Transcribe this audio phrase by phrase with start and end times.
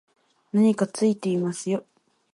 [0.51, 1.85] 何かついてますよ